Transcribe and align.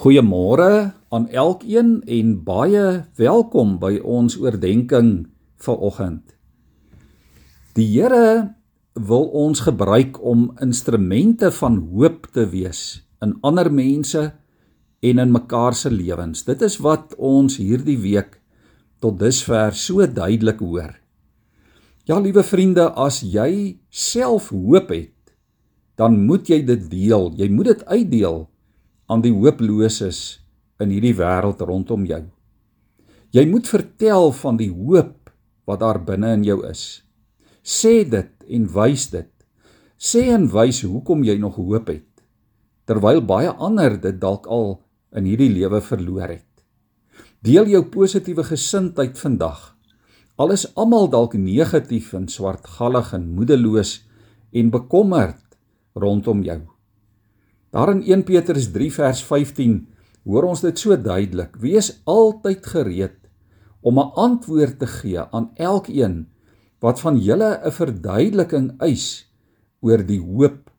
Goeiemôre 0.00 0.94
aan 1.12 1.26
elkeen 1.28 1.98
en 2.08 2.28
baie 2.40 2.84
welkom 3.20 3.74
by 3.82 3.98
ons 4.00 4.38
oordeenking 4.40 5.26
vanoggend. 5.60 6.22
Die 7.76 7.84
Here 7.84 8.54
wil 8.96 9.26
ons 9.36 9.60
gebruik 9.66 10.16
om 10.24 10.46
instrumente 10.64 11.50
van 11.52 11.76
hoop 11.92 12.30
te 12.32 12.46
wees 12.48 13.02
in 13.20 13.34
ander 13.44 13.68
mense 13.68 14.22
en 15.04 15.20
in 15.20 15.34
mekaar 15.36 15.76
se 15.76 15.92
lewens. 15.92 16.46
Dit 16.48 16.64
is 16.64 16.78
wat 16.80 17.12
ons 17.18 17.58
hierdie 17.60 17.98
week 18.00 18.38
tot 19.04 19.20
dusver 19.20 19.76
so 19.76 20.08
duidelik 20.08 20.64
hoor. 20.64 20.96
Ja, 22.08 22.16
liewe 22.16 22.40
vriende, 22.40 22.88
as 22.96 23.20
jy 23.20 23.76
self 23.92 24.48
hoop 24.48 24.96
het, 24.96 25.36
dan 26.00 26.22
moet 26.24 26.48
jy 26.48 26.62
dit 26.64 26.88
deel. 26.88 27.34
Jy 27.36 27.52
moet 27.52 27.74
dit 27.74 27.84
uitdeel 27.84 28.46
aan 29.10 29.24
die 29.24 29.32
hooploses 29.34 30.38
in 30.80 30.92
hierdie 30.94 31.16
wêreld 31.18 31.60
rondom 31.66 32.06
jou. 32.06 32.22
Jy 33.34 33.44
moet 33.50 33.66
vertel 33.70 34.30
van 34.38 34.58
die 34.58 34.70
hoop 34.70 35.30
wat 35.66 35.82
daar 35.82 35.98
binne 36.02 36.32
in 36.38 36.46
jou 36.46 36.60
is. 36.66 37.02
Sê 37.62 38.02
dit 38.08 38.30
en 38.46 38.70
wys 38.74 39.10
dit. 39.12 39.30
Sê 39.98 40.30
en 40.32 40.46
wys 40.50 40.84
hoekom 40.86 41.26
jy 41.26 41.36
nog 41.42 41.58
hoop 41.58 41.90
het 41.92 42.06
terwyl 42.90 43.20
baie 43.22 43.50
ander 43.62 43.94
dit 44.02 44.16
dalk 44.18 44.48
al 44.50 44.80
in 45.14 45.28
hierdie 45.28 45.50
lewe 45.52 45.78
verloor 45.84 46.32
het. 46.32 46.46
Deel 47.38 47.70
jou 47.70 47.84
positiewe 47.86 48.42
gesindheid 48.48 49.14
vandag. 49.20 49.60
Al 50.40 50.50
is 50.56 50.66
almal 50.74 51.06
dalk 51.12 51.36
negatief 51.38 52.10
en 52.18 52.26
swartgallig 52.26 53.12
en 53.14 53.28
moedeloos 53.36 54.00
en 54.50 54.72
bekommerd 54.74 55.58
rondom 55.94 56.42
jou. 56.42 56.58
Daar 57.70 57.92
in 57.94 58.02
1 58.02 58.24
Petrus 58.26 58.70
3 58.70 58.92
vers 58.92 59.22
15 59.24 59.88
hoor 60.26 60.48
ons 60.50 60.60
dit 60.60 60.78
so 60.78 60.96
duidelik: 60.98 61.54
Wees 61.62 62.00
altyd 62.04 62.66
gereed 62.66 63.16
om 63.80 63.98
'n 63.98 64.12
antwoord 64.14 64.78
te 64.78 64.86
gee 64.86 65.20
aan 65.20 65.50
elkeen 65.54 66.28
wat 66.80 67.00
van 67.00 67.18
julle 67.18 67.60
'n 67.62 67.72
verduideliking 67.72 68.74
eis 68.78 69.30
oor 69.80 70.06
die 70.06 70.20
hoop 70.20 70.70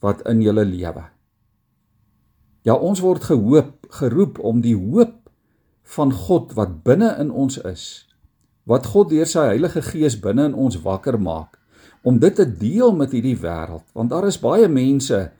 wat 0.00 0.22
in 0.28 0.42
julle 0.42 0.64
lewe. 0.64 1.04
Ja, 2.62 2.74
ons 2.74 3.00
word 3.00 3.24
gehoop, 3.24 3.86
geroep 3.88 4.38
om 4.38 4.60
die 4.60 4.76
hoop 4.76 5.30
van 5.82 6.12
God 6.12 6.52
wat 6.52 6.82
binne 6.82 7.16
in 7.18 7.30
ons 7.30 7.58
is, 7.58 8.08
wat 8.64 8.86
God 8.86 9.08
deur 9.08 9.26
sy 9.26 9.40
Heilige 9.52 9.82
Gees 9.82 10.20
binne 10.20 10.44
in 10.44 10.54
ons 10.54 10.80
wakker 10.82 11.20
maak, 11.20 11.58
om 12.02 12.18
dit 12.18 12.34
te 12.34 12.46
deel 12.56 12.94
met 12.96 13.12
hierdie 13.12 13.36
wêreld, 13.36 13.84
want 13.92 14.10
daar 14.10 14.26
is 14.26 14.40
baie 14.40 14.68
mense 14.68 15.30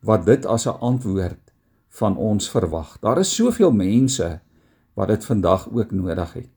wat 0.00 0.26
dit 0.26 0.46
as 0.46 0.66
'n 0.66 0.78
antwoord 0.80 1.52
van 1.88 2.16
ons 2.16 2.50
verwag. 2.50 2.98
Daar 3.00 3.18
is 3.18 3.34
soveel 3.34 3.72
mense 3.72 4.40
wat 4.94 5.08
dit 5.08 5.24
vandag 5.24 5.68
ook 5.72 5.90
nodig 5.90 6.32
het. 6.32 6.50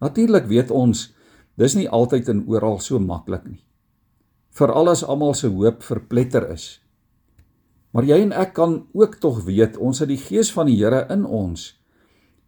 Natuurlik 0.00 0.46
weet 0.46 0.70
ons 0.70 1.14
dis 1.54 1.74
nie 1.74 1.88
altyd 1.88 2.28
en 2.28 2.46
oral 2.48 2.78
so 2.78 2.98
maklik 2.98 3.44
nie. 3.44 3.64
Veral 4.50 4.88
as 4.88 5.04
almal 5.04 5.34
se 5.34 5.48
hoop 5.48 5.82
verpletter 5.82 6.50
is. 6.50 6.80
Maar 7.92 8.04
jy 8.04 8.18
en 8.24 8.32
ek 8.32 8.52
kan 8.56 8.86
ook 8.92 9.14
tog 9.20 9.44
weet 9.44 9.76
ons 9.76 9.98
het 9.98 10.08
die 10.08 10.20
gees 10.20 10.52
van 10.52 10.66
die 10.66 10.76
Here 10.76 11.06
in 11.12 11.24
ons 11.24 11.78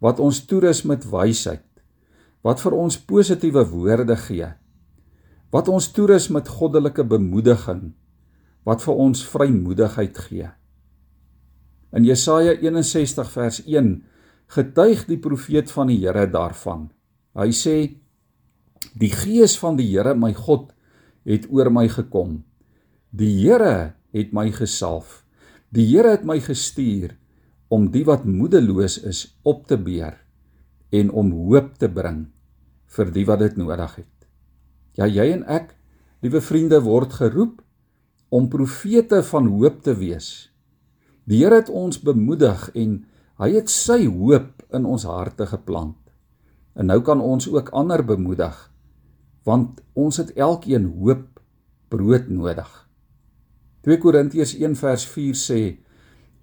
wat 0.05 0.21
ons 0.21 0.43
toerus 0.45 0.83
met 0.85 1.05
wysheid, 1.09 1.65
wat 2.45 2.61
vir 2.61 2.75
ons 2.77 2.99
positiewe 3.09 3.63
woorde 3.71 4.17
gee, 4.17 4.51
wat 5.55 5.69
ons 5.73 5.87
toerus 5.97 6.29
met 6.29 6.49
goddelike 6.49 7.05
bemoediging 7.09 7.95
wat 8.65 8.85
vir 8.85 9.01
ons 9.07 9.25
vrymoedigheid 9.29 10.19
gee. 10.29 10.49
In 11.95 12.07
Jesaja 12.09 12.57
61 12.59 13.31
vers 13.31 13.61
1 13.65 13.91
getuig 14.55 15.05
die 15.09 15.21
profeet 15.21 15.71
van 15.71 15.93
die 15.93 16.01
Here 16.03 16.27
daarvan. 16.31 16.89
Hy 17.39 17.51
sê: 17.55 17.77
Die 18.99 19.13
gees 19.13 19.57
van 19.61 19.79
die 19.79 19.87
Here 19.93 20.15
my 20.15 20.33
God 20.35 20.73
het 21.25 21.47
oor 21.51 21.71
my 21.71 21.87
gekom. 21.89 22.43
Die 23.11 23.31
Here 23.45 23.95
het 24.15 24.33
my 24.35 24.51
gesalf. 24.53 25.23
Die 25.75 25.87
Here 25.93 26.17
het 26.17 26.25
my 26.27 26.41
gestuur 26.43 27.15
om 27.73 27.89
die 27.91 28.05
wat 28.07 28.27
moedeloos 28.29 29.01
is 29.03 29.27
op 29.43 29.67
te 29.67 29.79
beer 29.81 30.19
en 30.95 31.11
om 31.11 31.33
hoop 31.33 31.75
te 31.79 31.89
bring 31.91 32.29
vir 32.95 33.11
die 33.11 33.25
wat 33.27 33.41
dit 33.43 33.57
nodig 33.59 33.97
het. 33.99 34.13
Ja, 34.95 35.09
jy 35.11 35.33
en 35.35 35.43
ek, 35.51 35.73
liewe 36.23 36.43
vriende, 36.45 36.79
word 36.85 37.17
geroep 37.19 37.64
om 38.35 38.49
profete 38.51 39.23
van 39.23 39.47
hoop 39.47 39.83
te 39.87 39.95
wees. 39.95 40.51
Die 41.31 41.45
Here 41.45 41.61
het 41.63 41.71
ons 41.71 42.01
bemoedig 42.03 42.67
en 42.75 43.05
hy 43.39 43.51
het 43.55 43.71
sy 43.71 44.05
hoop 44.11 44.65
in 44.75 44.89
ons 44.89 45.07
harte 45.07 45.47
geplant. 45.47 45.99
En 46.75 46.91
nou 46.91 46.99
kan 47.07 47.23
ons 47.23 47.47
ook 47.49 47.71
ander 47.71 48.03
bemoedig 48.03 48.71
want 49.45 49.83
ons 49.93 50.17
het 50.17 50.31
elkeen 50.41 50.87
hoop 50.97 51.41
brood 51.93 52.31
nodig. 52.33 52.69
2 53.85 54.01
Korintiërs 54.01 54.55
1 54.57 54.77
vers 54.81 55.05
4 55.13 55.37
sê 55.37 55.61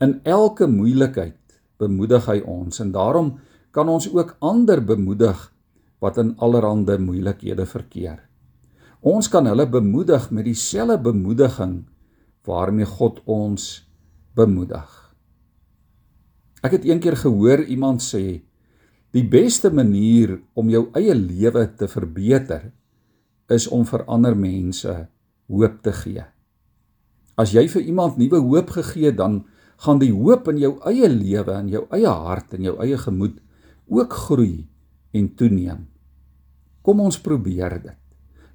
in 0.06 0.20
elke 0.22 0.68
moeilikheid 0.70 1.58
bemoedig 1.82 2.28
hy 2.30 2.40
ons 2.46 2.80
en 2.84 2.92
daarom 2.94 3.34
kan 3.74 3.90
ons 3.90 4.06
ook 4.14 4.36
ander 4.40 4.84
bemoedig 4.86 5.48
wat 6.00 6.22
in 6.22 6.36
allerlei 6.38 7.00
moeilikhede 7.02 7.66
verkeer. 7.66 8.31
Ons 9.02 9.26
kan 9.34 9.48
hulle 9.50 9.66
bemoedig 9.66 10.28
met 10.30 10.46
dieselfde 10.46 11.00
bemoediging 11.02 11.80
waarmee 12.46 12.86
God 12.86 13.18
ons 13.26 13.82
bemoedig. 14.38 14.90
Ek 16.62 16.76
het 16.78 16.86
eendag 16.86 17.24
gehoor 17.24 17.64
iemand 17.66 18.04
sê 18.06 18.44
die 19.12 19.24
beste 19.26 19.72
manier 19.74 20.36
om 20.54 20.70
jou 20.70 20.84
eie 20.94 21.16
lewe 21.18 21.64
te 21.74 21.90
verbeter 21.90 22.68
is 23.50 23.66
om 23.74 23.88
vir 23.90 24.06
ander 24.06 24.38
mense 24.38 24.94
hoop 25.50 25.82
te 25.82 25.94
gee. 25.98 26.26
As 27.42 27.56
jy 27.58 27.66
vir 27.74 27.82
iemand 27.82 28.22
nuwe 28.22 28.38
hoop 28.38 28.70
gegee 28.78 29.10
dan 29.18 29.42
gaan 29.82 29.98
die 29.98 30.12
hoop 30.14 30.46
in 30.54 30.62
jou 30.62 30.76
eie 30.86 31.10
lewe 31.10 31.58
en 31.58 31.74
jou 31.74 31.88
eie 31.90 32.14
hart 32.28 32.54
en 32.54 32.70
jou 32.70 32.76
eie 32.86 33.02
gemoed 33.02 33.42
ook 33.90 34.14
groei 34.28 34.68
en 35.18 35.34
toeneem. 35.34 35.90
Kom 36.86 37.02
ons 37.02 37.18
probeer 37.18 37.80
dit. 37.82 38.01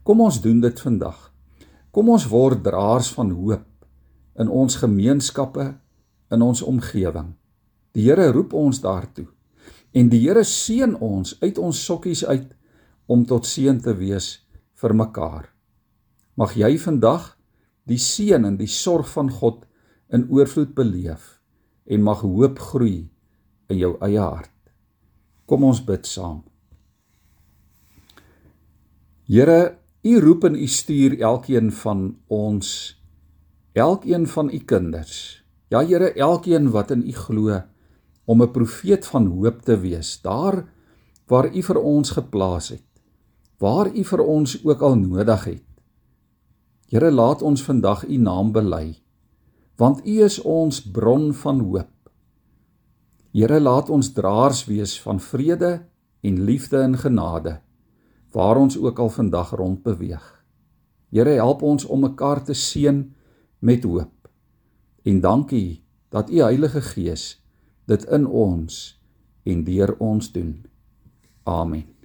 Kom 0.06 0.20
ons 0.22 0.36
doen 0.38 0.60
dit 0.62 0.80
vandag. 0.84 1.16
Kom 1.90 2.12
ons 2.14 2.28
word 2.30 2.60
draers 2.62 3.08
van 3.16 3.32
hoop 3.34 3.64
in 4.38 4.50
ons 4.52 4.76
gemeenskappe, 4.78 5.64
in 6.30 6.42
ons 6.46 6.60
omgewing. 6.62 7.32
Die 7.96 8.04
Here 8.06 8.28
roep 8.30 8.52
ons 8.54 8.78
daartoe. 8.84 9.24
En 9.96 10.10
die 10.12 10.20
Here 10.22 10.44
seën 10.46 10.92
ons 11.02 11.32
uit 11.40 11.58
ons 11.58 11.80
sokkies 11.88 12.22
uit 12.28 12.52
om 13.10 13.24
tot 13.26 13.48
seën 13.50 13.80
te 13.82 13.94
wees 13.98 14.28
vir 14.78 14.94
mekaar. 14.94 15.48
Mag 16.38 16.54
jy 16.54 16.76
vandag 16.78 17.32
die 17.90 17.98
seën 17.98 18.46
en 18.46 18.58
die 18.60 18.70
sorg 18.70 19.08
van 19.10 19.32
God 19.32 19.64
in 20.14 20.28
oorvloed 20.30 20.74
beleef 20.76 21.40
en 21.86 22.04
mag 22.06 22.22
hoop 22.22 22.60
groei 22.68 23.08
in 23.72 23.80
jou 23.80 23.96
eie 24.06 24.22
hart. 24.22 24.54
Kom 25.50 25.66
ons 25.66 25.82
bid 25.82 26.06
saam. 26.06 26.44
Here 29.26 29.78
U 30.06 30.20
roep 30.20 30.44
en 30.44 30.54
u 30.54 30.66
stuur 30.66 31.20
elkeen 31.20 31.72
van 31.72 32.16
ons, 32.26 32.68
elkeen 33.72 34.26
van 34.26 34.50
u 34.54 34.58
kinders. 34.58 35.42
Ja 35.68 35.80
Here, 35.82 36.12
elkeen 36.12 36.70
wat 36.70 36.92
in 36.94 37.02
u 37.02 37.12
glo 37.12 37.62
om 38.24 38.42
'n 38.42 38.50
profeet 38.50 39.06
van 39.06 39.26
hoop 39.26 39.62
te 39.62 39.80
wees, 39.80 40.20
daar 40.20 40.68
waar 41.26 41.54
u 41.54 41.62
vir 41.62 41.78
ons 41.82 42.10
geplaas 42.10 42.68
het, 42.68 42.86
waar 43.58 43.90
u 43.94 44.04
vir 44.04 44.20
ons 44.20 44.64
ook 44.64 44.80
al 44.80 44.94
nodig 44.94 45.44
het. 45.44 45.66
Here, 46.88 47.10
laat 47.10 47.42
ons 47.42 47.62
vandag 47.62 48.06
u 48.06 48.16
naam 48.16 48.52
bely, 48.52 49.02
want 49.76 50.06
u 50.06 50.22
is 50.22 50.38
ons 50.38 50.90
bron 50.90 51.34
van 51.34 51.60
hoop. 51.60 52.10
Here, 53.32 53.60
laat 53.60 53.90
ons 53.90 54.12
draers 54.12 54.64
wees 54.64 55.00
van 55.02 55.20
vrede 55.20 55.86
en 56.20 56.44
liefde 56.44 56.78
en 56.78 56.98
genade 56.98 57.60
waar 58.36 58.60
ons 58.60 58.76
ook 58.78 58.98
al 58.98 59.08
vandag 59.08 59.50
rond 59.56 59.82
beweeg. 59.82 60.44
Here 61.08 61.38
help 61.40 61.62
ons 61.62 61.84
om 61.84 62.04
mekaar 62.04 62.42
te 62.44 62.52
seën 62.52 63.00
met 63.58 63.84
hoop. 63.88 64.28
En 65.02 65.20
dankie 65.20 65.80
dat 66.12 66.30
u 66.30 66.42
Heilige 66.44 66.84
Gees 66.84 67.40
dit 67.88 68.04
in 68.04 68.26
ons 68.26 69.00
en 69.42 69.64
deur 69.64 69.96
ons 69.98 70.32
doen. 70.32 70.66
Amen. 71.44 71.95